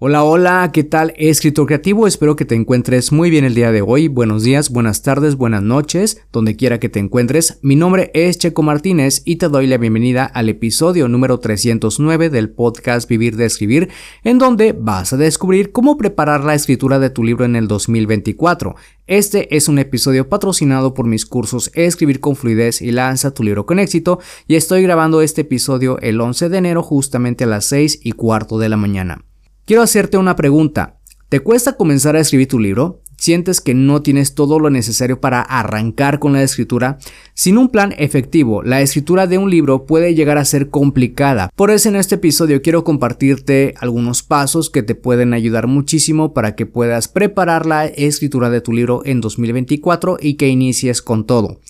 Hola, 0.00 0.22
hola, 0.22 0.70
¿qué 0.72 0.84
tal 0.84 1.12
escritor 1.16 1.66
creativo? 1.66 2.06
Espero 2.06 2.36
que 2.36 2.44
te 2.44 2.54
encuentres 2.54 3.10
muy 3.10 3.30
bien 3.30 3.44
el 3.44 3.56
día 3.56 3.72
de 3.72 3.82
hoy. 3.82 4.06
Buenos 4.06 4.44
días, 4.44 4.70
buenas 4.70 5.02
tardes, 5.02 5.34
buenas 5.34 5.64
noches, 5.64 6.22
donde 6.30 6.54
quiera 6.54 6.78
que 6.78 6.88
te 6.88 7.00
encuentres. 7.00 7.58
Mi 7.62 7.74
nombre 7.74 8.12
es 8.14 8.38
Checo 8.38 8.62
Martínez 8.62 9.22
y 9.24 9.36
te 9.36 9.48
doy 9.48 9.66
la 9.66 9.76
bienvenida 9.76 10.24
al 10.24 10.50
episodio 10.50 11.08
número 11.08 11.40
309 11.40 12.30
del 12.30 12.48
podcast 12.48 13.08
Vivir 13.08 13.34
de 13.36 13.46
Escribir, 13.46 13.88
en 14.22 14.38
donde 14.38 14.72
vas 14.72 15.12
a 15.12 15.16
descubrir 15.16 15.72
cómo 15.72 15.98
preparar 15.98 16.44
la 16.44 16.54
escritura 16.54 17.00
de 17.00 17.10
tu 17.10 17.24
libro 17.24 17.44
en 17.44 17.56
el 17.56 17.66
2024. 17.66 18.76
Este 19.08 19.56
es 19.56 19.66
un 19.66 19.80
episodio 19.80 20.28
patrocinado 20.28 20.94
por 20.94 21.08
mis 21.08 21.26
cursos 21.26 21.72
Escribir 21.74 22.20
con 22.20 22.36
fluidez 22.36 22.82
y 22.82 22.92
lanza 22.92 23.34
tu 23.34 23.42
libro 23.42 23.66
con 23.66 23.80
éxito 23.80 24.20
y 24.46 24.54
estoy 24.54 24.84
grabando 24.84 25.22
este 25.22 25.40
episodio 25.40 25.98
el 25.98 26.20
11 26.20 26.50
de 26.50 26.58
enero 26.58 26.84
justamente 26.84 27.42
a 27.42 27.48
las 27.48 27.64
6 27.64 27.98
y 28.04 28.12
cuarto 28.12 28.60
de 28.60 28.68
la 28.68 28.76
mañana. 28.76 29.27
Quiero 29.68 29.82
hacerte 29.82 30.16
una 30.16 30.34
pregunta. 30.34 30.96
¿Te 31.28 31.40
cuesta 31.40 31.74
comenzar 31.74 32.16
a 32.16 32.20
escribir 32.20 32.48
tu 32.48 32.58
libro? 32.58 33.02
¿Sientes 33.18 33.60
que 33.60 33.74
no 33.74 34.00
tienes 34.00 34.34
todo 34.34 34.58
lo 34.58 34.70
necesario 34.70 35.20
para 35.20 35.42
arrancar 35.42 36.18
con 36.18 36.32
la 36.32 36.42
escritura? 36.42 36.96
Sin 37.34 37.58
un 37.58 37.68
plan 37.68 37.94
efectivo, 37.98 38.62
la 38.62 38.80
escritura 38.80 39.26
de 39.26 39.36
un 39.36 39.50
libro 39.50 39.84
puede 39.84 40.14
llegar 40.14 40.38
a 40.38 40.46
ser 40.46 40.70
complicada. 40.70 41.50
Por 41.54 41.70
eso 41.70 41.90
en 41.90 41.96
este 41.96 42.14
episodio 42.14 42.62
quiero 42.62 42.82
compartirte 42.82 43.74
algunos 43.78 44.22
pasos 44.22 44.70
que 44.70 44.82
te 44.82 44.94
pueden 44.94 45.34
ayudar 45.34 45.66
muchísimo 45.66 46.32
para 46.32 46.54
que 46.54 46.64
puedas 46.64 47.08
preparar 47.08 47.66
la 47.66 47.84
escritura 47.84 48.48
de 48.48 48.62
tu 48.62 48.72
libro 48.72 49.02
en 49.04 49.20
2024 49.20 50.16
y 50.18 50.36
que 50.36 50.48
inicies 50.48 51.02
con 51.02 51.26
todo. 51.26 51.60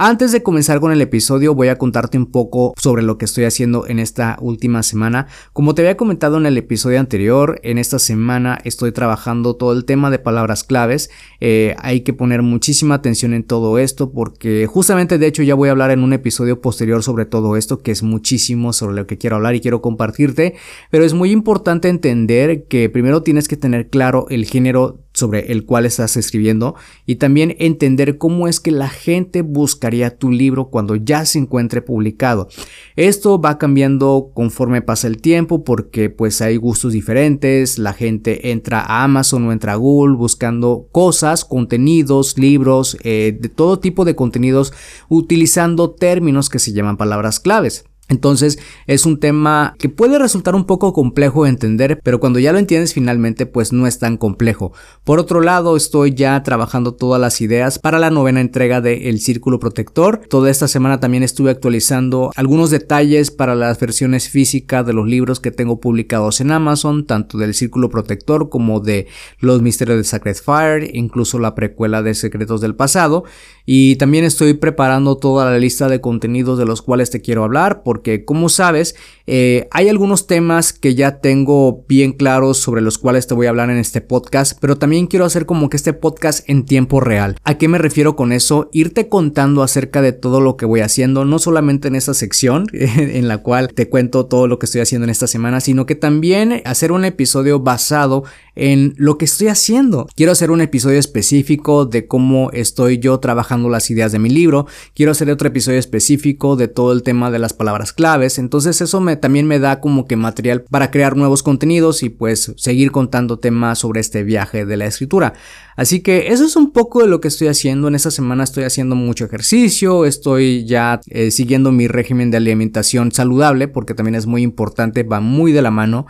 Antes 0.00 0.30
de 0.30 0.44
comenzar 0.44 0.78
con 0.78 0.92
el 0.92 1.00
episodio 1.00 1.56
voy 1.56 1.66
a 1.66 1.76
contarte 1.76 2.18
un 2.18 2.26
poco 2.26 2.72
sobre 2.80 3.02
lo 3.02 3.18
que 3.18 3.24
estoy 3.24 3.46
haciendo 3.46 3.84
en 3.88 3.98
esta 3.98 4.36
última 4.40 4.84
semana. 4.84 5.26
Como 5.52 5.74
te 5.74 5.82
había 5.82 5.96
comentado 5.96 6.36
en 6.36 6.46
el 6.46 6.56
episodio 6.56 7.00
anterior, 7.00 7.58
en 7.64 7.78
esta 7.78 7.98
semana 7.98 8.60
estoy 8.62 8.92
trabajando 8.92 9.56
todo 9.56 9.72
el 9.72 9.84
tema 9.84 10.12
de 10.12 10.20
palabras 10.20 10.62
claves. 10.62 11.10
Eh, 11.40 11.74
hay 11.80 12.02
que 12.02 12.12
poner 12.12 12.42
muchísima 12.42 12.94
atención 12.94 13.34
en 13.34 13.42
todo 13.42 13.76
esto 13.80 14.12
porque 14.12 14.68
justamente 14.68 15.18
de 15.18 15.26
hecho 15.26 15.42
ya 15.42 15.56
voy 15.56 15.68
a 15.68 15.72
hablar 15.72 15.90
en 15.90 16.04
un 16.04 16.12
episodio 16.12 16.60
posterior 16.60 17.02
sobre 17.02 17.26
todo 17.26 17.56
esto 17.56 17.80
que 17.80 17.90
es 17.90 18.04
muchísimo 18.04 18.72
sobre 18.72 18.94
lo 18.94 19.08
que 19.08 19.18
quiero 19.18 19.34
hablar 19.34 19.56
y 19.56 19.60
quiero 19.60 19.82
compartirte. 19.82 20.54
Pero 20.92 21.04
es 21.04 21.12
muy 21.12 21.32
importante 21.32 21.88
entender 21.88 22.68
que 22.68 22.88
primero 22.88 23.24
tienes 23.24 23.48
que 23.48 23.56
tener 23.56 23.88
claro 23.88 24.26
el 24.30 24.44
género 24.44 25.07
sobre 25.18 25.50
el 25.52 25.64
cual 25.64 25.84
estás 25.84 26.16
escribiendo 26.16 26.76
y 27.04 27.16
también 27.16 27.56
entender 27.58 28.18
cómo 28.18 28.46
es 28.46 28.60
que 28.60 28.70
la 28.70 28.88
gente 28.88 29.42
buscaría 29.42 30.16
tu 30.16 30.30
libro 30.30 30.68
cuando 30.70 30.94
ya 30.96 31.24
se 31.26 31.38
encuentre 31.38 31.82
publicado. 31.82 32.48
Esto 32.96 33.40
va 33.40 33.58
cambiando 33.58 34.30
conforme 34.32 34.80
pasa 34.80 35.08
el 35.08 35.20
tiempo 35.20 35.64
porque 35.64 36.08
pues 36.08 36.40
hay 36.40 36.56
gustos 36.56 36.92
diferentes, 36.92 37.78
la 37.78 37.92
gente 37.92 38.52
entra 38.52 38.80
a 38.80 39.04
Amazon 39.04 39.46
o 39.46 39.52
entra 39.52 39.72
a 39.72 39.76
Google 39.76 40.16
buscando 40.16 40.88
cosas, 40.92 41.44
contenidos, 41.44 42.38
libros, 42.38 42.96
eh, 43.02 43.36
de 43.38 43.48
todo 43.48 43.80
tipo 43.80 44.04
de 44.04 44.14
contenidos 44.14 44.72
utilizando 45.08 45.90
términos 45.90 46.48
que 46.48 46.60
se 46.60 46.72
llaman 46.72 46.96
palabras 46.96 47.40
claves. 47.40 47.84
Entonces 48.08 48.58
es 48.86 49.06
un 49.06 49.20
tema 49.20 49.74
que 49.78 49.88
puede 49.88 50.18
resultar 50.18 50.54
un 50.54 50.64
poco 50.64 50.92
complejo 50.92 51.44
de 51.44 51.50
entender, 51.50 52.00
pero 52.02 52.20
cuando 52.20 52.38
ya 52.38 52.52
lo 52.52 52.58
entiendes 52.58 52.94
finalmente 52.94 53.46
pues 53.46 53.72
no 53.72 53.86
es 53.86 53.98
tan 53.98 54.16
complejo. 54.16 54.72
Por 55.04 55.18
otro 55.18 55.40
lado 55.40 55.76
estoy 55.76 56.14
ya 56.14 56.42
trabajando 56.42 56.94
todas 56.94 57.20
las 57.20 57.40
ideas 57.40 57.78
para 57.78 57.98
la 57.98 58.10
novena 58.10 58.40
entrega 58.40 58.80
de 58.80 59.08
El 59.08 59.20
Círculo 59.20 59.58
Protector. 59.58 60.22
Toda 60.28 60.50
esta 60.50 60.68
semana 60.68 61.00
también 61.00 61.22
estuve 61.22 61.50
actualizando 61.50 62.30
algunos 62.36 62.70
detalles 62.70 63.30
para 63.30 63.54
las 63.54 63.78
versiones 63.78 64.28
físicas 64.28 64.86
de 64.86 64.92
los 64.92 65.06
libros 65.06 65.40
que 65.40 65.50
tengo 65.50 65.80
publicados 65.80 66.40
en 66.40 66.50
Amazon, 66.50 67.06
tanto 67.06 67.38
del 67.38 67.54
Círculo 67.54 67.90
Protector 67.90 68.48
como 68.48 68.80
de 68.80 69.06
Los 69.38 69.62
Misterios 69.62 69.98
de 69.98 70.04
Sacred 70.04 70.36
Fire, 70.36 70.90
incluso 70.94 71.38
la 71.38 71.54
precuela 71.54 72.02
de 72.02 72.14
Secretos 72.14 72.60
del 72.60 72.74
Pasado. 72.74 73.24
Y 73.66 73.96
también 73.96 74.24
estoy 74.24 74.54
preparando 74.54 75.18
toda 75.18 75.50
la 75.50 75.58
lista 75.58 75.88
de 75.88 76.00
contenidos 76.00 76.58
de 76.58 76.64
los 76.64 76.80
cuales 76.80 77.10
te 77.10 77.20
quiero 77.20 77.44
hablar 77.44 77.82
porque 77.98 78.24
como 78.24 78.48
sabes 78.48 78.94
eh, 79.30 79.68
hay 79.72 79.90
algunos 79.90 80.26
temas 80.26 80.72
que 80.72 80.94
ya 80.94 81.20
tengo 81.20 81.84
bien 81.86 82.12
claros 82.12 82.56
sobre 82.56 82.80
los 82.80 82.96
cuales 82.96 83.26
te 83.26 83.34
voy 83.34 83.44
a 83.44 83.50
hablar 83.50 83.68
en 83.68 83.76
este 83.76 84.00
podcast, 84.00 84.56
pero 84.58 84.78
también 84.78 85.06
quiero 85.06 85.26
hacer 85.26 85.44
como 85.44 85.68
que 85.68 85.76
este 85.76 85.92
podcast 85.92 86.48
en 86.48 86.64
tiempo 86.64 87.00
real. 87.00 87.36
¿A 87.44 87.58
qué 87.58 87.68
me 87.68 87.76
refiero 87.76 88.16
con 88.16 88.32
eso? 88.32 88.70
Irte 88.72 89.08
contando 89.08 89.62
acerca 89.62 90.00
de 90.00 90.12
todo 90.12 90.40
lo 90.40 90.56
que 90.56 90.64
voy 90.64 90.80
haciendo, 90.80 91.26
no 91.26 91.38
solamente 91.40 91.88
en 91.88 91.96
esta 91.96 92.14
sección 92.14 92.68
en 92.72 93.28
la 93.28 93.38
cual 93.38 93.74
te 93.74 93.90
cuento 93.90 94.24
todo 94.26 94.46
lo 94.46 94.58
que 94.58 94.64
estoy 94.64 94.80
haciendo 94.80 95.04
en 95.04 95.10
esta 95.10 95.26
semana, 95.26 95.60
sino 95.60 95.84
que 95.84 95.94
también 95.94 96.62
hacer 96.64 96.90
un 96.90 97.04
episodio 97.04 97.60
basado 97.60 98.24
en 98.54 98.94
lo 98.96 99.18
que 99.18 99.26
estoy 99.26 99.48
haciendo. 99.48 100.06
Quiero 100.16 100.32
hacer 100.32 100.50
un 100.50 100.62
episodio 100.62 100.98
específico 100.98 101.84
de 101.84 102.06
cómo 102.06 102.50
estoy 102.52 102.98
yo 102.98 103.20
trabajando 103.20 103.68
las 103.68 103.90
ideas 103.90 104.10
de 104.10 104.18
mi 104.18 104.30
libro. 104.30 104.66
Quiero 104.94 105.12
hacer 105.12 105.30
otro 105.30 105.48
episodio 105.48 105.78
específico 105.78 106.56
de 106.56 106.68
todo 106.68 106.92
el 106.92 107.02
tema 107.02 107.30
de 107.30 107.38
las 107.38 107.52
palabras 107.52 107.87
claves. 107.92 108.38
Entonces 108.38 108.80
eso 108.80 109.00
me 109.00 109.16
también 109.16 109.46
me 109.46 109.58
da 109.58 109.80
como 109.80 110.06
que 110.06 110.16
material 110.16 110.62
para 110.62 110.90
crear 110.90 111.16
nuevos 111.16 111.42
contenidos 111.42 112.02
y 112.02 112.08
pues 112.08 112.52
seguir 112.56 112.90
contando 112.90 113.38
temas 113.38 113.78
sobre 113.78 114.00
este 114.00 114.22
viaje 114.22 114.64
de 114.64 114.76
la 114.76 114.86
escritura. 114.86 115.34
Así 115.76 116.00
que 116.00 116.32
eso 116.32 116.44
es 116.44 116.56
un 116.56 116.72
poco 116.72 117.02
de 117.02 117.08
lo 117.08 117.20
que 117.20 117.28
estoy 117.28 117.46
haciendo. 117.46 117.86
En 117.86 117.94
esta 117.94 118.10
semana 118.10 118.42
estoy 118.42 118.64
haciendo 118.64 118.96
mucho 118.96 119.24
ejercicio, 119.24 120.06
estoy 120.06 120.64
ya 120.64 121.00
eh, 121.06 121.30
siguiendo 121.30 121.70
mi 121.70 121.86
régimen 121.86 122.30
de 122.30 122.36
alimentación 122.38 123.12
saludable 123.12 123.68
porque 123.68 123.94
también 123.94 124.16
es 124.16 124.26
muy 124.26 124.42
importante, 124.42 125.04
va 125.04 125.20
muy 125.20 125.52
de 125.52 125.62
la 125.62 125.70
mano. 125.70 126.06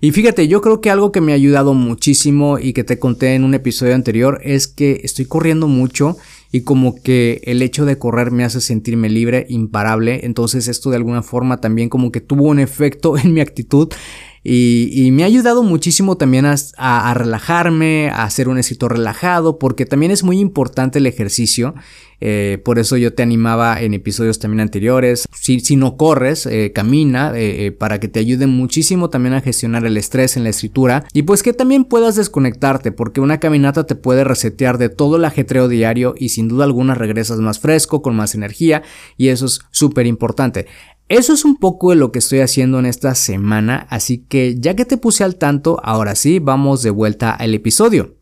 Y 0.00 0.12
fíjate, 0.12 0.46
yo 0.46 0.60
creo 0.60 0.80
que 0.80 0.90
algo 0.90 1.10
que 1.10 1.20
me 1.20 1.32
ha 1.32 1.34
ayudado 1.34 1.74
muchísimo 1.74 2.58
y 2.60 2.72
que 2.72 2.84
te 2.84 3.00
conté 3.00 3.34
en 3.34 3.42
un 3.42 3.54
episodio 3.54 3.96
anterior 3.96 4.40
es 4.44 4.68
que 4.68 5.00
estoy 5.02 5.24
corriendo 5.24 5.66
mucho 5.66 6.16
y 6.50 6.62
como 6.62 6.94
que 6.94 7.40
el 7.44 7.62
hecho 7.62 7.84
de 7.84 7.98
correr 7.98 8.30
me 8.30 8.44
hace 8.44 8.60
sentirme 8.60 9.08
libre, 9.08 9.46
imparable, 9.48 10.24
entonces 10.24 10.68
esto 10.68 10.90
de 10.90 10.96
alguna 10.96 11.22
forma 11.22 11.60
también 11.60 11.88
como 11.88 12.10
que 12.10 12.20
tuvo 12.20 12.44
un 12.44 12.58
efecto 12.58 13.18
en 13.22 13.34
mi 13.34 13.40
actitud 13.40 13.88
y, 14.50 15.10
me 15.12 15.24
ha 15.24 15.26
ayudado 15.26 15.62
muchísimo 15.62 16.16
también 16.16 16.46
a, 16.46 17.14
relajarme, 17.14 18.08
a 18.08 18.24
hacer 18.24 18.48
un 18.48 18.58
escritor 18.58 18.92
relajado, 18.92 19.58
porque 19.58 19.84
también 19.84 20.10
es 20.10 20.22
muy 20.22 20.38
importante 20.38 20.98
el 20.98 21.06
ejercicio. 21.06 21.74
Eh, 22.20 22.60
por 22.64 22.78
eso 22.78 22.96
yo 22.96 23.14
te 23.14 23.22
animaba 23.22 23.80
en 23.80 23.94
episodios 23.94 24.38
también 24.38 24.60
anteriores. 24.60 25.26
Si, 25.32 25.60
si 25.60 25.76
no 25.76 25.96
corres, 25.96 26.46
eh, 26.46 26.72
camina 26.74 27.32
eh, 27.36 27.72
para 27.72 28.00
que 28.00 28.08
te 28.08 28.20
ayude 28.20 28.46
muchísimo 28.46 29.10
también 29.10 29.34
a 29.34 29.40
gestionar 29.40 29.84
el 29.84 29.96
estrés 29.96 30.36
en 30.36 30.44
la 30.44 30.50
escritura. 30.50 31.04
Y 31.12 31.22
pues 31.22 31.42
que 31.42 31.52
también 31.52 31.84
puedas 31.84 32.16
desconectarte, 32.16 32.90
porque 32.90 33.20
una 33.20 33.40
caminata 33.40 33.86
te 33.86 33.96
puede 33.96 34.24
resetear 34.24 34.78
de 34.78 34.88
todo 34.88 35.16
el 35.16 35.26
ajetreo 35.26 35.68
diario 35.68 36.14
y 36.16 36.30
sin 36.30 36.48
duda 36.48 36.64
alguna 36.64 36.94
regresas 36.94 37.38
más 37.38 37.60
fresco, 37.60 38.00
con 38.02 38.16
más 38.16 38.34
energía. 38.34 38.82
Y 39.16 39.28
eso 39.28 39.46
es 39.46 39.60
súper 39.70 40.06
importante. 40.06 40.66
Eso 41.08 41.32
es 41.32 41.46
un 41.46 41.56
poco 41.56 41.90
de 41.90 41.96
lo 41.96 42.12
que 42.12 42.18
estoy 42.18 42.40
haciendo 42.40 42.78
en 42.78 42.84
esta 42.84 43.14
semana, 43.14 43.86
así 43.88 44.18
que 44.18 44.56
ya 44.58 44.76
que 44.76 44.84
te 44.84 44.98
puse 44.98 45.24
al 45.24 45.36
tanto, 45.36 45.80
ahora 45.82 46.14
sí, 46.14 46.38
vamos 46.38 46.82
de 46.82 46.90
vuelta 46.90 47.30
al 47.30 47.54
episodio. 47.54 48.18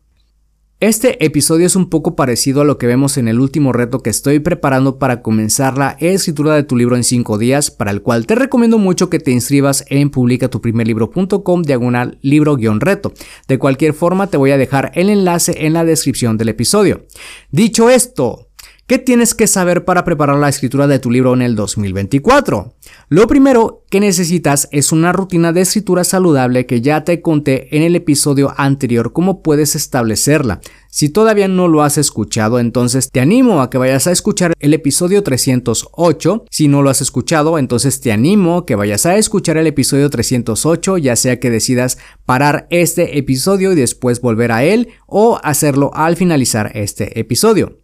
Este 0.79 1.25
episodio 1.25 1.65
es 1.65 1.75
un 1.75 1.89
poco 1.89 2.15
parecido 2.15 2.61
a 2.61 2.63
lo 2.63 2.77
que 2.77 2.85
vemos 2.85 3.17
en 3.17 3.27
el 3.27 3.39
último 3.39 3.73
reto 3.73 3.99
que 3.99 4.11
estoy 4.11 4.39
preparando 4.39 4.99
para 4.99 5.21
comenzar 5.23 5.75
la 5.75 5.97
escritura 5.99 6.53
de 6.53 6.61
tu 6.63 6.77
libro 6.77 6.95
en 6.95 7.03
5 7.03 7.37
días, 7.39 7.71
para 7.71 7.91
el 7.91 8.03
cual 8.03 8.25
te 8.25 8.35
recomiendo 8.35 8.77
mucho 8.77 9.09
que 9.09 9.19
te 9.19 9.31
inscribas 9.31 9.83
en 9.89 10.11
publicatuprimerlibro.com 10.11 11.63
diagonal 11.63 12.19
libro-reto. 12.21 13.11
De 13.47 13.57
cualquier 13.57 13.93
forma 13.93 14.27
te 14.27 14.37
voy 14.37 14.51
a 14.51 14.57
dejar 14.57 14.91
el 14.93 15.09
enlace 15.09 15.65
en 15.65 15.73
la 15.73 15.83
descripción 15.83 16.37
del 16.37 16.49
episodio. 16.49 17.07
Dicho 17.49 17.89
esto, 17.89 18.46
¿Qué 18.87 18.99
tienes 18.99 19.33
que 19.35 19.47
saber 19.47 19.83
para 19.83 20.05
preparar 20.05 20.37
la 20.37 20.47
escritura 20.47 20.87
de 20.87 20.99
tu 20.99 21.11
libro 21.11 21.33
en 21.33 21.41
el 21.41 21.57
2024? 21.57 22.73
Lo 23.09 23.27
primero 23.27 23.83
que 23.89 23.99
necesitas 23.99 24.69
es 24.71 24.93
una 24.93 25.11
rutina 25.11 25.51
de 25.51 25.59
escritura 25.59 26.05
saludable 26.05 26.65
que 26.65 26.79
ya 26.79 27.03
te 27.03 27.21
conté 27.21 27.75
en 27.75 27.83
el 27.83 27.97
episodio 27.97 28.53
anterior 28.55 29.11
cómo 29.11 29.43
puedes 29.43 29.75
establecerla. 29.75 30.61
Si 30.89 31.09
todavía 31.09 31.49
no 31.49 31.67
lo 31.67 31.83
has 31.83 31.97
escuchado, 31.97 32.61
entonces 32.61 33.11
te 33.11 33.19
animo 33.19 33.61
a 33.61 33.69
que 33.69 33.77
vayas 33.77 34.07
a 34.07 34.13
escuchar 34.13 34.53
el 34.57 34.73
episodio 34.73 35.21
308. 35.21 36.45
Si 36.49 36.69
no 36.69 36.81
lo 36.81 36.89
has 36.89 37.01
escuchado, 37.01 37.59
entonces 37.59 37.99
te 37.99 38.13
animo 38.13 38.59
a 38.59 38.65
que 38.65 38.75
vayas 38.75 39.05
a 39.05 39.17
escuchar 39.17 39.57
el 39.57 39.67
episodio 39.67 40.09
308, 40.09 40.97
ya 40.97 41.17
sea 41.17 41.41
que 41.41 41.49
decidas 41.49 41.97
parar 42.25 42.67
este 42.69 43.17
episodio 43.17 43.73
y 43.73 43.75
después 43.75 44.21
volver 44.21 44.53
a 44.53 44.63
él 44.63 44.87
o 45.07 45.41
hacerlo 45.43 45.91
al 45.93 46.15
finalizar 46.15 46.71
este 46.73 47.19
episodio. 47.19 47.76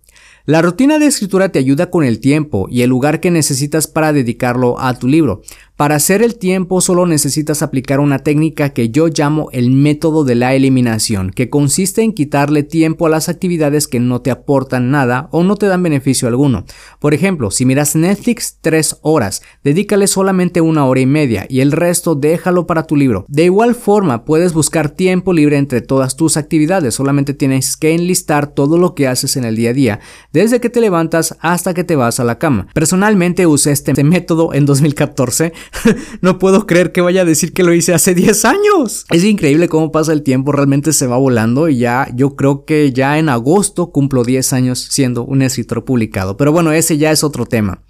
La 0.45 0.61
rutina 0.61 0.99
de 0.99 1.05
escritura 1.05 1.47
te 1.53 1.59
ayuda 1.59 1.89
con 1.89 2.03
el 2.03 2.19
tiempo 2.19 2.67
y 2.69 2.81
el 2.81 2.89
lugar 2.89 3.21
que 3.21 3.31
necesitas 3.31 3.87
para 3.87 4.11
dedicarlo 4.11 4.77
a 4.77 4.93
tu 4.99 5.07
libro. 5.07 5.41
Para 5.75 5.95
hacer 5.95 6.21
el 6.21 6.35
tiempo 6.35 6.81
solo 6.81 7.07
necesitas 7.07 7.63
aplicar 7.63 7.99
una 7.99 8.19
técnica 8.19 8.69
que 8.69 8.89
yo 8.89 9.07
llamo 9.07 9.49
el 9.53 9.71
método 9.71 10.23
de 10.23 10.35
la 10.35 10.53
eliminación, 10.53 11.31
que 11.31 11.49
consiste 11.49 12.03
en 12.03 12.13
quitarle 12.13 12.61
tiempo 12.61 13.07
a 13.07 13.09
las 13.09 13.27
actividades 13.27 13.87
que 13.87 13.99
no 13.99 14.21
te 14.21 14.29
aportan 14.29 14.91
nada 14.91 15.29
o 15.31 15.43
no 15.43 15.55
te 15.55 15.65
dan 15.65 15.81
beneficio 15.81 16.27
alguno. 16.27 16.65
Por 16.99 17.15
ejemplo, 17.15 17.49
si 17.49 17.65
miras 17.65 17.95
Netflix 17.95 18.59
tres 18.61 18.99
horas, 19.01 19.41
dedícale 19.63 20.05
solamente 20.05 20.61
una 20.61 20.85
hora 20.85 20.99
y 20.99 21.07
media 21.07 21.47
y 21.49 21.61
el 21.61 21.71
resto 21.71 22.13
déjalo 22.13 22.67
para 22.67 22.83
tu 22.83 22.95
libro. 22.95 23.25
De 23.27 23.45
igual 23.45 23.73
forma, 23.73 24.25
puedes 24.25 24.53
buscar 24.53 24.91
tiempo 24.91 25.33
libre 25.33 25.57
entre 25.57 25.81
todas 25.81 26.15
tus 26.15 26.37
actividades, 26.37 26.93
solamente 26.93 27.33
tienes 27.33 27.77
que 27.77 27.95
enlistar 27.95 28.45
todo 28.45 28.77
lo 28.77 28.93
que 28.93 29.07
haces 29.07 29.37
en 29.37 29.43
el 29.43 29.55
día 29.55 29.71
a 29.71 29.73
día, 29.73 29.99
desde 30.31 30.61
que 30.61 30.69
te 30.69 30.81
levantas 30.81 31.35
hasta 31.39 31.73
que 31.73 31.83
te 31.83 31.95
vas 31.95 32.19
a 32.19 32.23
la 32.23 32.37
cama. 32.37 32.67
Personalmente 32.75 33.47
usé 33.47 33.71
este 33.71 34.03
método 34.03 34.53
en 34.53 34.67
2014 34.67 35.51
no 36.21 36.39
puedo 36.39 36.65
creer 36.65 36.91
que 36.91 37.01
vaya 37.01 37.21
a 37.21 37.25
decir 37.25 37.53
que 37.53 37.63
lo 37.63 37.73
hice 37.73 37.93
hace 37.93 38.13
10 38.13 38.45
años. 38.45 39.05
Es 39.09 39.23
increíble 39.23 39.67
cómo 39.69 39.91
pasa 39.91 40.13
el 40.13 40.23
tiempo, 40.23 40.51
realmente 40.51 40.93
se 40.93 41.07
va 41.07 41.17
volando 41.17 41.69
y 41.69 41.77
ya 41.77 42.07
yo 42.15 42.35
creo 42.35 42.65
que 42.65 42.91
ya 42.91 43.17
en 43.17 43.29
agosto 43.29 43.91
cumplo 43.91 44.23
10 44.23 44.53
años 44.53 44.79
siendo 44.91 45.23
un 45.23 45.41
escritor 45.41 45.83
publicado. 45.85 46.37
Pero 46.37 46.51
bueno, 46.51 46.71
ese 46.71 46.97
ya 46.97 47.11
es 47.11 47.23
otro 47.23 47.45
tema. 47.45 47.83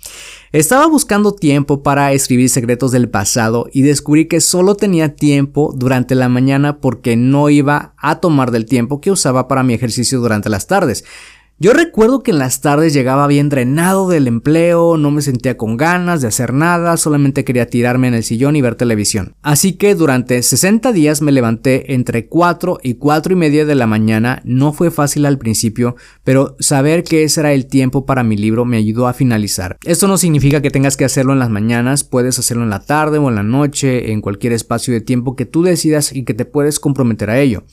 Estaba 0.52 0.86
buscando 0.86 1.34
tiempo 1.34 1.82
para 1.82 2.14
escribir 2.14 2.48
secretos 2.48 2.92
del 2.92 3.10
pasado 3.10 3.66
y 3.74 3.82
descubrí 3.82 4.28
que 4.28 4.40
solo 4.40 4.76
tenía 4.76 5.16
tiempo 5.16 5.74
durante 5.76 6.14
la 6.14 6.30
mañana 6.30 6.80
porque 6.80 7.16
no 7.16 7.50
iba 7.50 7.96
a 7.98 8.20
tomar 8.20 8.52
del 8.52 8.66
tiempo 8.66 9.02
que 9.02 9.10
usaba 9.10 9.48
para 9.48 9.64
mi 9.64 9.74
ejercicio 9.74 10.20
durante 10.20 10.50
las 10.50 10.68
tardes. 10.68 11.06
Yo 11.60 11.72
recuerdo 11.72 12.24
que 12.24 12.32
en 12.32 12.40
las 12.40 12.62
tardes 12.62 12.94
llegaba 12.94 13.28
bien 13.28 13.48
drenado 13.48 14.10
del 14.10 14.28
empleo, 14.28 14.98
no 14.98 15.12
me 15.12 15.22
sentía 15.22 15.56
con 15.56 15.78
ganas 15.78 16.20
de 16.20 16.28
hacer 16.28 16.52
nada, 16.52 16.98
solamente 16.98 17.46
quería 17.46 17.70
tirarme 17.70 18.08
en 18.08 18.16
el 18.16 18.24
sillón 18.24 18.56
y 18.56 18.62
ver 18.62 18.74
televisión. 18.74 19.36
Así 19.44 19.74
que 19.74 19.94
durante 19.94 20.42
60 20.42 20.92
días 20.92 21.22
me 21.22 21.32
levanté 21.32 21.94
entre 21.94 22.26
4 22.26 22.80
y 22.82 22.96
4 22.96 23.34
y 23.34 23.36
media 23.36 23.66
de 23.66 23.76
la 23.76 23.86
mañana, 23.86 24.42
no 24.44 24.74
fue 24.74 24.90
fácil 24.90 25.28
al 25.28 25.38
principio, 25.38 25.96
pero 26.24 26.58
saber 26.60 27.04
que 27.04 27.24
ese 27.24 27.42
era 27.42 27.54
el 27.54 27.68
tiempo 27.68 28.06
para 28.06 28.24
mi 28.24 28.36
libro 28.36 28.66
me 28.66 28.78
ayudó 28.78 29.08
a 29.08 29.14
finalizar. 29.14 29.78
Esto 29.86 30.08
no 30.08 30.18
significa 30.18 30.62
que 30.62 30.72
tengas 30.72 30.98
que 30.98 31.06
hacerlo 31.06 31.34
en 31.34 31.40
las 31.40 31.52
mañanas, 31.52 32.04
puedes 32.04 32.40
hacerlo 32.40 32.64
en 32.64 32.72
la 32.72 32.84
tarde 32.84 33.20
o 33.20 33.30
en 33.30 33.36
la 33.36 33.44
noche, 33.44 34.12
en 34.12 34.22
cualquier 34.22 34.54
espacio 34.54 34.92
de 34.92 35.02
tiempo 35.02 35.36
que 35.36 35.46
tú 35.46 35.62
decidas 35.62 36.14
y 36.14 36.26
que 36.26 36.34
te 36.34 36.46
puedes 36.46 36.80
comprometer 36.80 37.30
a 37.30 37.40
ello. 37.40 37.64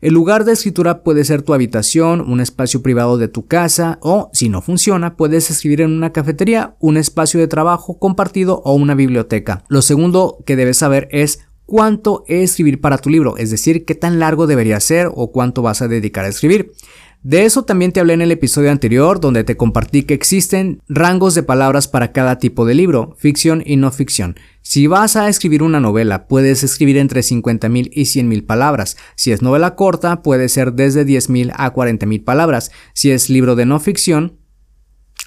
El 0.00 0.14
lugar 0.14 0.46
de 0.46 0.52
escritura 0.52 1.02
puede 1.02 1.24
ser 1.24 1.42
tu 1.42 1.52
habitación, 1.52 2.22
un 2.22 2.40
espacio 2.40 2.80
privado 2.80 3.18
de 3.18 3.28
tu 3.28 3.46
casa 3.46 3.98
o, 4.00 4.30
si 4.32 4.48
no 4.48 4.62
funciona, 4.62 5.14
puedes 5.14 5.50
escribir 5.50 5.82
en 5.82 5.92
una 5.92 6.10
cafetería, 6.10 6.74
un 6.80 6.96
espacio 6.96 7.38
de 7.38 7.48
trabajo 7.48 7.98
compartido 7.98 8.62
o 8.64 8.72
una 8.72 8.94
biblioteca. 8.94 9.62
Lo 9.68 9.82
segundo 9.82 10.38
que 10.46 10.56
debes 10.56 10.78
saber 10.78 11.06
es 11.10 11.40
cuánto 11.66 12.24
es 12.28 12.50
escribir 12.50 12.80
para 12.80 12.96
tu 12.96 13.10
libro, 13.10 13.36
es 13.36 13.50
decir, 13.50 13.84
qué 13.84 13.94
tan 13.94 14.18
largo 14.18 14.46
debería 14.46 14.80
ser 14.80 15.10
o 15.14 15.32
cuánto 15.32 15.60
vas 15.60 15.82
a 15.82 15.88
dedicar 15.88 16.24
a 16.24 16.28
escribir. 16.28 16.72
De 17.22 17.44
eso 17.44 17.64
también 17.64 17.92
te 17.92 18.00
hablé 18.00 18.14
en 18.14 18.22
el 18.22 18.32
episodio 18.32 18.70
anterior 18.70 19.20
donde 19.20 19.44
te 19.44 19.58
compartí 19.58 20.04
que 20.04 20.14
existen 20.14 20.80
rangos 20.88 21.34
de 21.34 21.42
palabras 21.42 21.86
para 21.86 22.12
cada 22.12 22.38
tipo 22.38 22.64
de 22.64 22.72
libro, 22.72 23.14
ficción 23.18 23.62
y 23.66 23.76
no 23.76 23.90
ficción. 23.90 24.36
Si 24.62 24.86
vas 24.86 25.16
a 25.16 25.28
escribir 25.28 25.62
una 25.62 25.80
novela, 25.80 26.26
puedes 26.28 26.62
escribir 26.62 26.96
entre 26.96 27.20
50.000 27.20 27.90
y 27.92 28.02
100.000 28.02 28.46
palabras. 28.46 28.96
Si 29.16 29.32
es 29.32 29.42
novela 29.42 29.74
corta, 29.74 30.22
puede 30.22 30.48
ser 30.48 30.72
desde 30.72 31.04
10.000 31.04 31.52
a 31.54 31.74
40.000 31.74 32.24
palabras. 32.24 32.70
Si 32.94 33.10
es 33.10 33.28
libro 33.28 33.54
de 33.54 33.66
no 33.66 33.80
ficción, 33.80 34.39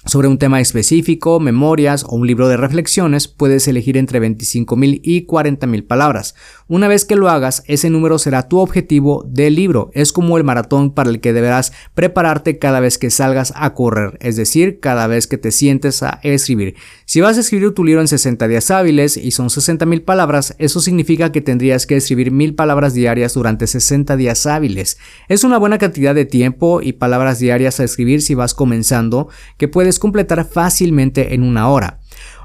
sobre 0.06 0.28
un 0.28 0.38
tema 0.38 0.60
específico, 0.60 1.40
memorias 1.40 2.04
o 2.04 2.16
un 2.16 2.26
libro 2.26 2.48
de 2.48 2.56
reflexiones, 2.56 3.28
puedes 3.28 3.66
elegir 3.68 3.96
entre 3.96 4.20
25.000 4.20 5.00
y 5.02 5.26
40.000 5.26 5.86
palabras. 5.86 6.34
Una 6.68 6.88
vez 6.88 7.04
que 7.04 7.16
lo 7.16 7.28
hagas, 7.28 7.62
ese 7.66 7.90
número 7.90 8.18
será 8.18 8.48
tu 8.48 8.58
objetivo 8.58 9.24
del 9.28 9.54
libro. 9.54 9.90
Es 9.94 10.12
como 10.12 10.36
el 10.36 10.44
maratón 10.44 10.92
para 10.92 11.10
el 11.10 11.20
que 11.20 11.32
deberás 11.32 11.72
prepararte 11.94 12.58
cada 12.58 12.80
vez 12.80 12.98
que 12.98 13.10
salgas 13.10 13.52
a 13.56 13.74
correr, 13.74 14.18
es 14.20 14.36
decir, 14.36 14.80
cada 14.80 15.06
vez 15.06 15.26
que 15.26 15.38
te 15.38 15.50
sientes 15.50 16.02
a 16.02 16.20
escribir. 16.22 16.74
Si 17.06 17.20
vas 17.20 17.36
a 17.36 17.40
escribir 17.40 17.72
tu 17.72 17.84
libro 17.84 18.00
en 18.00 18.08
60 18.08 18.46
días 18.48 18.70
hábiles 18.70 19.16
y 19.16 19.30
son 19.30 19.48
60.000 19.48 20.04
palabras, 20.04 20.54
eso 20.58 20.80
significa 20.80 21.32
que 21.32 21.40
tendrías 21.40 21.86
que 21.86 21.96
escribir 21.96 22.30
1000 22.30 22.54
palabras 22.54 22.94
diarias 22.94 23.34
durante 23.34 23.66
60 23.66 24.16
días 24.16 24.46
hábiles. 24.46 24.98
Es 25.28 25.44
una 25.44 25.58
buena 25.58 25.78
cantidad 25.78 26.14
de 26.14 26.24
tiempo 26.24 26.80
y 26.82 26.94
palabras 26.94 27.38
diarias 27.38 27.80
a 27.80 27.84
escribir 27.84 28.22
si 28.22 28.34
vas 28.34 28.54
comenzando, 28.54 29.28
que 29.56 29.68
puedes 29.68 29.93
completar 29.98 30.44
fácilmente 30.44 31.34
en 31.34 31.42
una 31.42 31.68
hora. 31.68 31.98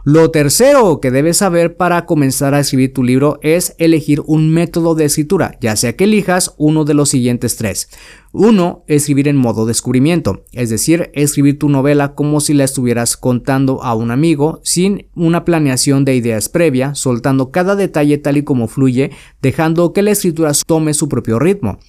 Lo 0.05 0.31
tercero 0.31 1.01
que 1.01 1.11
debes 1.11 1.37
saber 1.37 1.75
para 1.75 2.05
comenzar 2.05 2.53
a 2.53 2.61
escribir 2.61 2.93
tu 2.93 3.03
libro 3.03 3.37
es 3.41 3.75
elegir 3.77 4.21
un 4.25 4.49
método 4.49 4.95
de 4.95 5.05
escritura, 5.05 5.57
ya 5.59 5.75
sea 5.75 5.95
que 5.95 6.05
elijas 6.05 6.53
uno 6.57 6.85
de 6.85 6.93
los 6.93 7.09
siguientes 7.09 7.57
tres. 7.57 7.89
Uno, 8.31 8.83
escribir 8.87 9.27
en 9.27 9.35
modo 9.35 9.65
descubrimiento, 9.65 10.45
es 10.53 10.69
decir, 10.69 11.09
escribir 11.13 11.59
tu 11.59 11.67
novela 11.67 12.13
como 12.13 12.39
si 12.39 12.53
la 12.53 12.63
estuvieras 12.63 13.17
contando 13.17 13.83
a 13.83 13.95
un 13.95 14.11
amigo, 14.11 14.61
sin 14.63 15.07
una 15.15 15.43
planeación 15.43 16.05
de 16.05 16.15
ideas 16.15 16.47
previa, 16.47 16.95
soltando 16.95 17.51
cada 17.51 17.75
detalle 17.75 18.19
tal 18.19 18.37
y 18.37 18.43
como 18.43 18.67
fluye, 18.67 19.11
dejando 19.41 19.93
que 19.93 20.03
la 20.03 20.11
escritura 20.11 20.51
tome 20.65 20.93
su 20.93 21.09
propio 21.09 21.39
ritmo. 21.39 21.79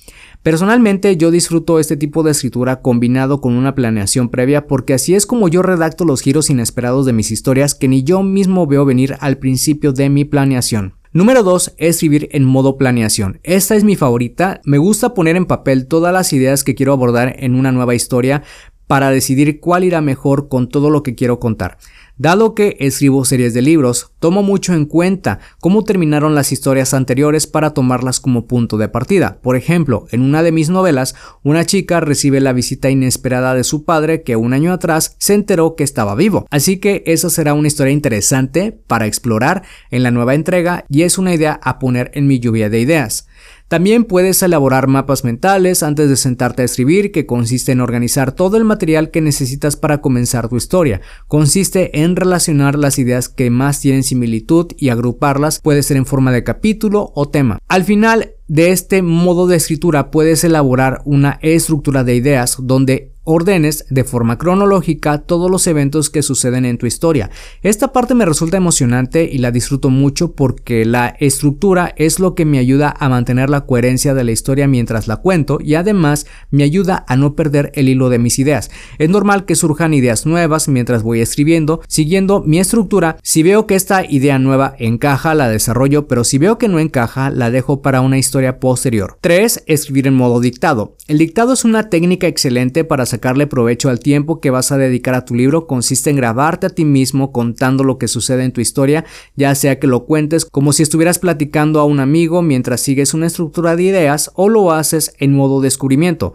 Personalmente 0.43 1.19
yo 1.19 1.31
disfruto 1.31 1.79
este 1.79 1.99
tipo 1.99 2.23
de 2.23 2.31
escritura 2.31 2.81
combinado 2.81 3.43
con 3.43 3.53
una 3.53 3.75
planeación 3.75 4.31
previa 4.31 4.67
porque 4.67 4.95
así 4.95 5.15
es 5.15 5.27
como 5.27 5.49
yo 5.49 5.61
redacto 5.61 6.07
los 6.07 6.23
giros 6.23 6.49
inesperados 6.49 7.05
de 7.05 7.13
mis 7.13 7.31
historias 7.31 7.75
que 7.75 7.89
ni 7.89 8.00
yo 8.05 8.23
mismo 8.23 8.67
veo 8.67 8.85
venir 8.85 9.17
al 9.21 9.39
principio 9.39 9.93
de 9.93 10.09
mi 10.09 10.25
planeación. 10.25 10.95
Número 11.13 11.43
2. 11.43 11.75
Escribir 11.79 12.29
en 12.33 12.45
modo 12.45 12.77
planeación. 12.77 13.41
Esta 13.43 13.75
es 13.75 13.83
mi 13.83 13.97
favorita. 13.97 14.61
Me 14.65 14.79
gusta 14.79 15.13
poner 15.13 15.35
en 15.35 15.47
papel 15.47 15.89
todas 15.89 16.13
las 16.13 16.33
ideas 16.33 16.63
que 16.63 16.77
quiero 16.77 16.93
abordar 16.93 17.35
en 17.39 17.57
una 17.57 17.73
nueva 17.73 17.97
historia 17.97 18.45
para 18.87 19.11
decidir 19.11 19.61
cuál 19.61 19.85
irá 19.85 20.01
mejor 20.01 20.49
con 20.49 20.69
todo 20.69 20.91
lo 20.91 21.03
que 21.03 21.15
quiero 21.15 21.41
contar. 21.41 21.79
Dado 22.21 22.55
que 22.55 22.77
escribo 22.81 23.25
series 23.25 23.55
de 23.55 23.63
libros, 23.63 24.13
tomo 24.19 24.43
mucho 24.43 24.75
en 24.75 24.85
cuenta 24.85 25.39
cómo 25.59 25.85
terminaron 25.85 26.35
las 26.35 26.53
historias 26.53 26.93
anteriores 26.93 27.47
para 27.47 27.73
tomarlas 27.73 28.21
como 28.21 28.47
punto 28.47 28.77
de 28.77 28.91
partida. 28.91 29.39
Por 29.41 29.57
ejemplo, 29.57 30.05
en 30.11 30.21
una 30.21 30.43
de 30.43 30.53
mis 30.53 30.69
novelas, 30.69 31.15
una 31.43 31.65
chica 31.65 31.99
recibe 31.99 32.43
la 32.43 32.53
visita 32.53 32.91
inesperada 32.91 33.55
de 33.55 33.65
su 33.65 33.87
padre 33.87 34.23
que 34.23 34.37
un 34.37 34.53
año 34.53 34.75
atrás 34.75 35.17
se 35.17 35.33
enteró 35.33 35.77
que 35.77 35.85
estaba 35.85 36.15
vivo. 36.15 36.45
Así 36.51 36.77
que 36.77 37.03
esa 37.07 37.31
será 37.31 37.55
una 37.55 37.69
historia 37.69 37.95
interesante 37.95 38.79
para 38.87 39.07
explorar 39.07 39.63
en 39.91 40.03
la 40.03 40.11
nueva 40.11 40.35
entrega 40.35 40.85
y 40.91 41.05
es 41.05 41.17
una 41.17 41.33
idea 41.33 41.59
a 41.63 41.79
poner 41.79 42.11
en 42.13 42.27
mi 42.27 42.39
lluvia 42.39 42.69
de 42.69 42.81
ideas. 42.81 43.29
También 43.71 44.03
puedes 44.03 44.43
elaborar 44.43 44.89
mapas 44.89 45.23
mentales 45.23 45.85
antes 45.85 46.09
de 46.09 46.17
sentarte 46.17 46.63
a 46.63 46.65
escribir, 46.65 47.13
que 47.13 47.25
consiste 47.25 47.71
en 47.71 47.81
organizar 47.81 48.33
todo 48.33 48.57
el 48.57 48.65
material 48.65 49.13
que 49.13 49.21
necesitas 49.21 49.77
para 49.77 50.01
comenzar 50.01 50.49
tu 50.49 50.57
historia. 50.57 51.03
Consiste 51.29 52.01
en 52.03 52.17
relacionar 52.17 52.77
las 52.77 52.99
ideas 52.99 53.29
que 53.29 53.49
más 53.49 53.79
tienen 53.79 54.03
similitud 54.03 54.73
y 54.77 54.89
agruparlas, 54.89 55.61
puede 55.61 55.85
ser 55.85 55.99
en 55.99 56.05
forma 56.05 56.33
de 56.33 56.43
capítulo 56.43 57.13
o 57.15 57.29
tema. 57.29 57.61
Al 57.69 57.85
final 57.85 58.33
de 58.51 58.73
este 58.73 59.01
modo 59.01 59.47
de 59.47 59.55
escritura 59.55 60.11
puedes 60.11 60.43
elaborar 60.43 61.03
una 61.05 61.39
estructura 61.41 62.03
de 62.03 62.17
ideas 62.17 62.57
donde 62.59 63.13
ordenes 63.25 63.85
de 63.91 64.03
forma 64.03 64.39
cronológica 64.39 65.19
todos 65.19 65.51
los 65.51 65.67
eventos 65.67 66.11
que 66.11 66.23
suceden 66.23 66.65
en 66.65 66.79
tu 66.79 66.87
historia. 66.87 67.31
Esta 67.63 67.93
parte 67.93 68.15
me 68.15 68.25
resulta 68.25 68.57
emocionante 68.57 69.29
y 69.31 69.39
la 69.39 69.51
disfruto 69.51 69.91
mucho 69.91 70.33
porque 70.33 70.85
la 70.85 71.15
estructura 71.21 71.95
es 71.97 72.19
lo 72.19 72.35
que 72.35 72.45
me 72.45 72.59
ayuda 72.59 72.95
a 72.99 73.09
mantener 73.09 73.51
la 73.51 73.67
coherencia 73.67 74.15
de 74.15 74.25
la 74.25 74.33
historia 74.33 74.67
mientras 74.67 75.07
la 75.07 75.19
cuento 75.19 75.59
y 75.63 75.75
además 75.75 76.27
me 76.51 76.65
ayuda 76.65 77.05
a 77.07 77.17
no 77.17 77.37
perder 77.37 77.71
el 77.75 77.89
hilo 77.89 78.09
de 78.09 78.19
mis 78.19 78.39
ideas. 78.39 78.71
Es 78.99 79.11
normal 79.11 79.45
que 79.45 79.55
surjan 79.55 79.95
ideas 79.95 80.27
nuevas 80.27 80.69
mientras 80.69 81.03
voy 81.03 81.21
escribiendo, 81.21 81.83
siguiendo 81.87 82.43
mi 82.43 82.59
estructura. 82.59 83.17
Si 83.23 83.43
veo 83.43 83.67
que 83.67 83.75
esta 83.75 84.05
idea 84.05 84.39
nueva 84.39 84.75
encaja, 84.79 85.35
la 85.35 85.49
desarrollo, 85.49 86.09
pero 86.09 86.25
si 86.25 86.39
veo 86.39 86.59
que 86.59 86.69
no 86.69 86.79
encaja, 86.79 87.31
la 87.31 87.51
dejo 87.51 87.83
para 87.83 88.01
una 88.01 88.19
historia 88.19 88.40
historia 88.41 88.59
posterior. 88.59 89.19
3. 89.21 89.65
Escribir 89.67 90.07
en 90.07 90.15
modo 90.15 90.41
dictado. 90.41 90.97
El 91.09 91.19
dictado 91.19 91.53
es 91.53 91.67
una 91.67 91.91
técnica 91.91 92.27
excelente 92.27 92.85
para 92.85 93.05
sacarle 93.05 93.47
provecho 93.47 93.91
al 93.91 94.01
tiempo 94.01 94.41
que 94.41 94.49
vas 94.49 94.73
a 94.73 94.79
dedicar 94.79 95.15
a 95.15 95.27
tu 95.27 95.35
libro. 95.35 95.67
Consiste 95.67 96.09
en 96.09 96.17
grabarte 96.17 96.67
a 96.67 96.71
ti 96.71 96.87
mismo 96.87 97.33
contando 97.33 97.85
lo 97.85 97.99
que 97.99 98.09
sucede 98.09 98.45
en 98.45 98.53
tu 98.53 98.63
historia, 98.63 99.05
ya 99.37 99.55
sea 99.55 99.79
que 99.79 99.87
lo 99.87 100.07
cuentes 100.07 100.47
como 100.47 100.73
si 100.73 100.83
estuvieras 100.83 101.19
platicando 101.19 101.81
a 101.81 101.85
un 101.85 102.01
amigo 102.01 102.41
mientras 102.41 102.81
sigues 102.81 103.13
una 103.13 103.27
estructura 103.27 103.77
de 103.77 103.83
ideas 103.83 104.31
o 104.35 104.49
lo 104.49 104.73
haces 104.73 105.13
en 105.19 105.35
modo 105.35 105.61
descubrimiento. 105.61 106.33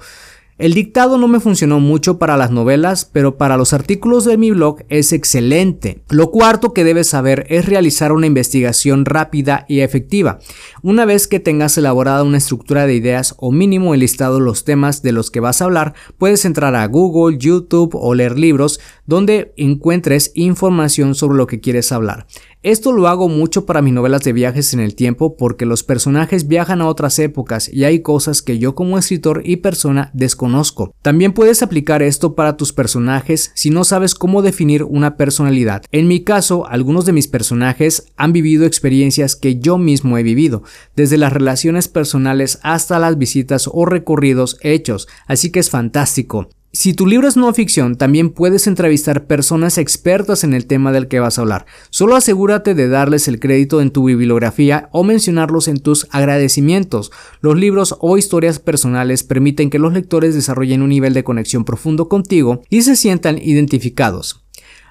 El 0.57 0.73
dictado 0.73 1.17
no 1.17 1.27
me 1.27 1.41
funcionó 1.41 1.81
mucho 1.81 2.17
para 2.17 2.37
las 2.37 2.49
novelas, 2.49 3.03
pero 3.03 3.37
para 3.37 3.57
los 3.57 3.73
artículos 3.73 4.23
de 4.23 4.37
mi 4.37 4.51
blog 4.51 4.83
es 4.87 5.11
excelente. 5.11 6.01
Lo 6.09 6.31
cuarto 6.31 6.71
que 6.71 6.85
debes 6.85 7.09
saber 7.09 7.45
es 7.49 7.65
realizar 7.65 8.13
una 8.13 8.27
investigación 8.27 9.03
rápida 9.03 9.65
y 9.67 9.81
efectiva. 9.81 10.39
Una 10.81 11.03
vez 11.03 11.27
que 11.27 11.41
tengas 11.41 11.77
elaborada 11.77 12.23
una 12.23 12.37
estructura 12.37 12.87
de 12.87 12.95
ideas 12.95 13.35
o 13.37 13.51
mínimo 13.51 13.93
el 13.93 13.99
listado 13.99 14.39
los 14.39 14.63
temas 14.63 15.01
de 15.01 15.11
los 15.11 15.29
que 15.29 15.41
vas 15.41 15.61
a 15.61 15.65
hablar, 15.65 15.93
puedes 16.17 16.45
entrar 16.45 16.73
a 16.73 16.87
Google, 16.87 17.37
YouTube 17.37 17.93
o 17.93 18.15
leer 18.15 18.39
libros 18.39 18.79
donde 19.05 19.53
encuentres 19.57 20.31
información 20.35 21.15
sobre 21.15 21.35
lo 21.37 21.47
que 21.47 21.59
quieres 21.59 21.91
hablar. 21.91 22.27
Esto 22.65 22.91
lo 22.93 23.07
hago 23.07 23.29
mucho 23.29 23.67
para 23.67 23.83
mis 23.83 23.93
novelas 23.93 24.23
de 24.23 24.33
viajes 24.33 24.73
en 24.73 24.79
el 24.79 24.95
tiempo 24.95 25.37
porque 25.37 25.67
los 25.67 25.83
personajes 25.83 26.47
viajan 26.47 26.81
a 26.81 26.87
otras 26.87 27.19
épocas 27.19 27.71
y 27.71 27.83
hay 27.83 27.99
cosas 27.99 28.41
que 28.41 28.57
yo 28.57 28.73
como 28.73 28.97
escritor 28.97 29.43
y 29.45 29.57
persona 29.57 30.09
desconozco. 30.15 30.91
También 31.03 31.33
puedes 31.33 31.61
aplicar 31.61 32.01
esto 32.01 32.33
para 32.33 32.57
tus 32.57 32.73
personajes 32.73 33.51
si 33.53 33.69
no 33.69 33.83
sabes 33.83 34.15
cómo 34.15 34.41
definir 34.41 34.81
una 34.81 35.15
personalidad. 35.15 35.83
En 35.91 36.07
mi 36.07 36.23
caso, 36.23 36.65
algunos 36.67 37.05
de 37.05 37.13
mis 37.13 37.27
personajes 37.27 38.11
han 38.17 38.33
vivido 38.33 38.65
experiencias 38.65 39.35
que 39.35 39.59
yo 39.59 39.77
mismo 39.77 40.17
he 40.17 40.23
vivido, 40.23 40.63
desde 40.95 41.19
las 41.19 41.33
relaciones 41.33 41.87
personales 41.87 42.57
hasta 42.63 42.97
las 42.97 43.19
visitas 43.19 43.69
o 43.71 43.85
recorridos 43.85 44.57
hechos, 44.61 45.07
así 45.27 45.51
que 45.51 45.59
es 45.59 45.69
fantástico. 45.69 46.49
Si 46.75 46.93
tu 46.93 47.07
libro 47.07 47.29
es 47.29 47.37
no 47.37 47.53
ficción, 47.53 47.95
también 47.95 48.31
puedes 48.31 48.67
entrevistar 48.67 49.27
personas 49.27 49.77
expertas 49.77 50.43
en 50.43 50.53
el 50.53 50.65
tema 50.65 50.91
del 50.91 51.07
que 51.07 51.21
vas 51.21 51.37
a 51.37 51.41
hablar. 51.41 51.65
Solo 51.89 52.17
asegúrate 52.17 52.73
de 52.73 52.89
darles 52.89 53.29
el 53.29 53.39
crédito 53.39 53.79
en 53.79 53.91
tu 53.91 54.03
bibliografía 54.03 54.89
o 54.91 55.05
mencionarlos 55.05 55.69
en 55.69 55.79
tus 55.79 56.05
agradecimientos. 56.11 57.13
Los 57.39 57.57
libros 57.57 57.95
o 58.01 58.17
historias 58.17 58.59
personales 58.59 59.23
permiten 59.23 59.69
que 59.69 59.79
los 59.79 59.93
lectores 59.93 60.35
desarrollen 60.35 60.81
un 60.81 60.89
nivel 60.89 61.13
de 61.13 61.23
conexión 61.23 61.63
profundo 61.63 62.09
contigo 62.09 62.61
y 62.69 62.81
se 62.81 62.97
sientan 62.97 63.37
identificados. 63.37 64.43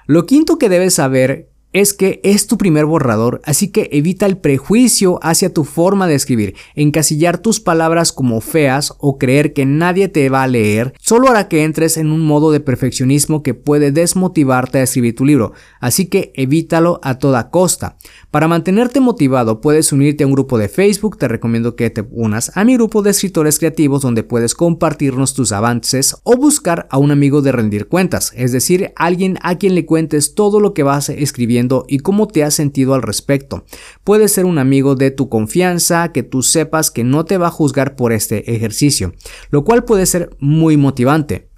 Lo 0.07 0.25
quinto 0.25 0.57
que 0.57 0.69
debes 0.69 0.95
saber 0.95 1.51
es 1.75 1.93
que 1.93 2.21
es 2.23 2.47
tu 2.47 2.57
primer 2.57 2.85
borrador, 2.85 3.41
así 3.43 3.67
que 3.67 3.89
evita 3.91 4.25
el 4.25 4.37
prejuicio 4.37 5.19
hacia 5.21 5.53
tu 5.53 5.65
forma 5.65 6.07
de 6.07 6.15
escribir. 6.15 6.55
Encasillar 6.73 7.37
tus 7.37 7.59
palabras 7.59 8.13
como 8.13 8.39
feas 8.39 8.93
o 8.97 9.17
creer 9.17 9.51
que 9.51 9.65
nadie 9.65 10.07
te 10.07 10.29
va 10.29 10.43
a 10.43 10.47
leer 10.47 10.93
solo 11.01 11.27
hará 11.27 11.49
que 11.49 11.65
entres 11.65 11.97
en 11.97 12.13
un 12.13 12.21
modo 12.21 12.53
de 12.53 12.61
perfeccionismo 12.61 13.43
que 13.43 13.55
puede 13.55 13.91
desmotivarte 13.91 14.77
a 14.77 14.83
escribir 14.83 15.17
tu 15.17 15.25
libro, 15.25 15.51
así 15.81 16.05
que 16.05 16.31
evítalo 16.35 17.01
a 17.03 17.19
toda 17.19 17.49
costa. 17.49 17.97
Para 18.31 18.47
mantenerte 18.47 19.01
motivado 19.01 19.59
puedes 19.59 19.91
unirte 19.91 20.23
a 20.23 20.27
un 20.27 20.33
grupo 20.33 20.57
de 20.57 20.69
Facebook, 20.69 21.17
te 21.17 21.27
recomiendo 21.27 21.75
que 21.75 21.89
te 21.89 22.07
unas 22.09 22.55
a 22.55 22.63
mi 22.63 22.75
grupo 22.75 23.01
de 23.01 23.09
escritores 23.09 23.59
creativos 23.59 24.01
donde 24.01 24.23
puedes 24.23 24.55
compartirnos 24.55 25.33
tus 25.33 25.51
avances 25.51 26.15
o 26.23 26.37
buscar 26.37 26.87
a 26.89 26.99
un 26.99 27.11
amigo 27.11 27.41
de 27.41 27.51
rendir 27.51 27.89
cuentas, 27.89 28.31
es 28.33 28.53
decir, 28.53 28.93
alguien 28.95 29.37
a 29.41 29.57
quien 29.57 29.75
le 29.75 29.85
cuentes 29.85 30.35
todo 30.35 30.61
lo 30.61 30.73
que 30.73 30.83
vas 30.83 31.09
escribiendo 31.09 31.64
y 31.87 31.99
cómo 31.99 32.27
te 32.27 32.43
has 32.43 32.53
sentido 32.53 32.93
al 32.93 33.01
respecto. 33.01 33.65
Puede 34.03 34.27
ser 34.27 34.45
un 34.45 34.57
amigo 34.57 34.95
de 34.95 35.11
tu 35.11 35.29
confianza 35.29 36.11
que 36.11 36.23
tú 36.23 36.43
sepas 36.43 36.91
que 36.91 37.03
no 37.03 37.25
te 37.25 37.37
va 37.37 37.47
a 37.47 37.51
juzgar 37.51 37.95
por 37.95 38.13
este 38.13 38.55
ejercicio, 38.55 39.13
lo 39.49 39.63
cual 39.63 39.83
puede 39.83 40.05
ser 40.05 40.29
muy 40.39 40.77
motivante. 40.77 41.49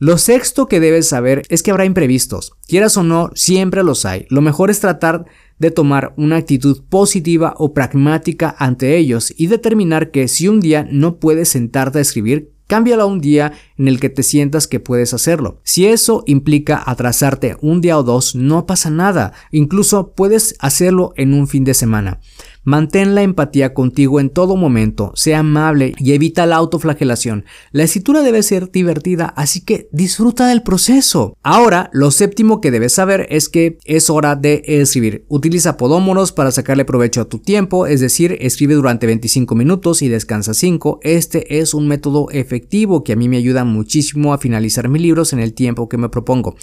Lo 0.00 0.16
sexto 0.16 0.66
que 0.66 0.78
debes 0.78 1.08
saber 1.08 1.42
es 1.48 1.64
que 1.64 1.72
habrá 1.72 1.84
imprevistos. 1.84 2.52
Quieras 2.68 2.96
o 2.96 3.02
no, 3.02 3.30
siempre 3.34 3.82
los 3.82 4.04
hay. 4.04 4.26
Lo 4.30 4.40
mejor 4.40 4.70
es 4.70 4.78
tratar 4.78 5.24
de 5.58 5.72
tomar 5.72 6.14
una 6.16 6.36
actitud 6.36 6.84
positiva 6.88 7.54
o 7.58 7.74
pragmática 7.74 8.54
ante 8.60 8.96
ellos 8.96 9.34
y 9.36 9.48
determinar 9.48 10.12
que 10.12 10.28
si 10.28 10.46
un 10.46 10.60
día 10.60 10.86
no 10.88 11.18
puedes 11.18 11.48
sentarte 11.48 11.98
a 11.98 12.02
escribir, 12.02 12.52
Cámbialo 12.68 13.02
a 13.02 13.06
un 13.06 13.20
día 13.20 13.52
en 13.78 13.88
el 13.88 13.98
que 13.98 14.10
te 14.10 14.22
sientas 14.22 14.68
que 14.68 14.78
puedes 14.78 15.14
hacerlo. 15.14 15.60
Si 15.64 15.86
eso 15.86 16.22
implica 16.26 16.82
atrasarte 16.84 17.56
un 17.62 17.80
día 17.80 17.98
o 17.98 18.02
dos, 18.02 18.34
no 18.34 18.66
pasa 18.66 18.90
nada. 18.90 19.32
Incluso 19.50 20.12
puedes 20.12 20.54
hacerlo 20.60 21.14
en 21.16 21.32
un 21.32 21.48
fin 21.48 21.64
de 21.64 21.72
semana. 21.72 22.20
Mantén 22.68 23.14
la 23.14 23.22
empatía 23.22 23.72
contigo 23.72 24.20
en 24.20 24.28
todo 24.28 24.54
momento, 24.54 25.10
sea 25.14 25.38
amable 25.38 25.94
y 25.96 26.12
evita 26.12 26.44
la 26.44 26.56
autoflagelación. 26.56 27.46
La 27.72 27.84
escritura 27.84 28.20
debe 28.20 28.42
ser 28.42 28.70
divertida, 28.70 29.24
así 29.24 29.62
que 29.62 29.88
disfruta 29.90 30.48
del 30.48 30.62
proceso. 30.62 31.34
Ahora, 31.42 31.88
lo 31.94 32.10
séptimo 32.10 32.60
que 32.60 32.70
debes 32.70 32.92
saber 32.92 33.26
es 33.30 33.48
que 33.48 33.78
es 33.86 34.10
hora 34.10 34.36
de 34.36 34.60
escribir. 34.66 35.24
Utiliza 35.28 35.78
podómoros 35.78 36.32
para 36.32 36.50
sacarle 36.50 36.84
provecho 36.84 37.22
a 37.22 37.28
tu 37.30 37.38
tiempo, 37.38 37.86
es 37.86 38.02
decir, 38.02 38.36
escribe 38.38 38.74
durante 38.74 39.06
25 39.06 39.54
minutos 39.54 40.02
y 40.02 40.08
descansa 40.08 40.52
5. 40.52 41.00
Este 41.00 41.60
es 41.60 41.72
un 41.72 41.88
método 41.88 42.28
efectivo 42.32 43.02
que 43.02 43.14
a 43.14 43.16
mí 43.16 43.30
me 43.30 43.38
ayuda 43.38 43.64
muchísimo 43.64 44.34
a 44.34 44.38
finalizar 44.38 44.90
mis 44.90 45.00
libros 45.00 45.32
en 45.32 45.38
el 45.38 45.54
tiempo 45.54 45.88
que 45.88 45.96
me 45.96 46.10
propongo. 46.10 46.54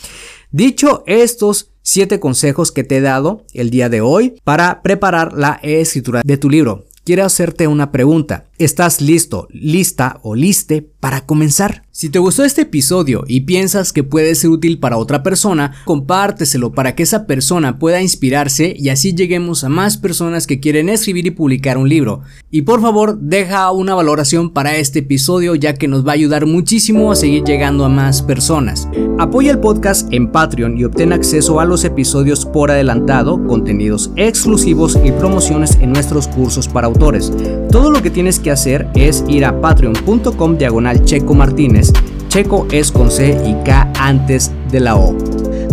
Dicho 0.52 1.04
estos 1.08 1.72
7 1.86 2.20
consejos 2.20 2.72
que 2.72 2.84
te 2.84 2.98
he 2.98 3.02
dado 3.02 3.46
el 3.54 3.70
día 3.70 3.90
de 3.90 4.02
hoy 4.02 4.42
para 4.44 4.82
preparar 4.82 5.34
la 5.34 5.60
escritura 5.62 6.24
de 6.26 6.38
tu 6.38 6.50
libro. 6.50 6.86
Quiero 7.04 7.24
hacerte 7.24 7.68
una 7.68 7.92
pregunta. 7.92 8.46
¿Estás 8.58 9.02
listo, 9.02 9.48
lista 9.52 10.20
o 10.24 10.34
liste 10.34 10.82
para 11.00 11.22
comenzar? 11.22 11.85
Si 11.98 12.10
te 12.10 12.20
gustó 12.20 12.44
este 12.44 12.64
episodio 12.64 13.24
y 13.26 13.40
piensas 13.46 13.94
que 13.94 14.04
puede 14.04 14.36
ser 14.36 14.50
útil 14.50 14.80
para 14.80 14.98
otra 14.98 15.24
persona, 15.24 15.76
compárteselo 15.86 16.74
para 16.74 16.94
que 16.94 17.04
esa 17.04 17.26
persona 17.26 17.80
pueda 17.80 18.02
inspirarse 18.02 18.76
y 18.78 18.90
así 18.90 19.16
lleguemos 19.16 19.64
a 19.64 19.70
más 19.70 19.96
personas 19.96 20.46
que 20.46 20.60
quieren 20.60 20.90
escribir 20.90 21.26
y 21.26 21.32
publicar 21.32 21.78
un 21.78 21.88
libro. 21.88 22.20
Y 22.52 22.64
por 22.64 22.82
favor, 22.82 23.18
deja 23.22 23.72
una 23.72 23.96
valoración 23.96 24.52
para 24.52 24.76
este 24.76 25.00
episodio 25.00 25.56
ya 25.56 25.76
que 25.76 25.88
nos 25.88 26.06
va 26.06 26.12
a 26.12 26.16
ayudar 26.16 26.46
muchísimo 26.46 27.14
a 27.14 27.16
seguir 27.16 27.46
llegando 27.46 27.86
a 27.86 27.90
más 27.90 28.22
personas. 28.22 28.90
Apoya 29.18 29.52
el 29.52 29.60
podcast 29.60 30.12
en 30.12 30.34
Patreon 30.34 30.78
y 30.78 30.84
obtén 30.84 31.14
acceso 31.14 31.62
a 31.62 31.66
los 31.66 31.86
episodios 31.86 32.46
por 32.46 32.72
adelantado, 32.72 33.42
contenidos 33.48 34.12
exclusivos 34.18 35.00
y 35.02 35.14
promociones 35.14 35.78
en 35.80 35.94
nuestros 35.94 36.28
cursos 36.28 36.68
para 36.68 36.88
autores. 36.88 37.32
Todo 37.76 37.92
lo 37.92 38.02
que 38.02 38.10
tienes 38.10 38.40
que 38.40 38.52
hacer 38.52 38.88
es 38.96 39.26
ir 39.28 39.44
a 39.44 39.60
patreon.com 39.60 40.58
diagonal 40.58 41.04
Checo 41.04 41.34
Martínez. 41.34 41.92
Checo 42.30 42.66
es 42.72 42.90
con 42.90 43.12
C 43.12 43.38
y 43.46 43.54
K 43.66 43.92
antes 44.00 44.50
de 44.72 44.80
la 44.80 44.96
O. 44.96 45.35